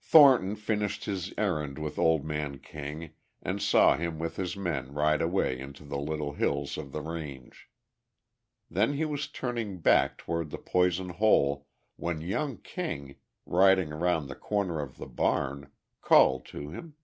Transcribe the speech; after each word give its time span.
Thornton 0.00 0.56
finished 0.56 1.04
his 1.04 1.34
errand 1.36 1.76
with 1.78 1.98
Old 1.98 2.24
Man 2.24 2.58
King 2.58 3.10
and 3.42 3.60
saw 3.60 3.98
him 3.98 4.18
with 4.18 4.36
his 4.36 4.56
men 4.56 4.94
ride 4.94 5.20
away 5.20 5.60
into 5.60 5.84
the 5.84 5.98
little 5.98 6.32
hills 6.32 6.78
of 6.78 6.90
the 6.90 7.02
range. 7.02 7.68
Then 8.70 8.94
he 8.94 9.04
was 9.04 9.28
turning 9.28 9.80
back 9.80 10.16
toward 10.16 10.48
the 10.52 10.56
Poison 10.56 11.10
Hole 11.10 11.66
when 11.96 12.22
young 12.22 12.56
King, 12.62 13.16
riding 13.44 13.92
around 13.92 14.28
the 14.28 14.34
corner 14.34 14.80
of 14.80 14.96
the 14.96 15.04
barn, 15.06 15.70
called 16.00 16.46
to 16.46 16.70
him. 16.70 16.94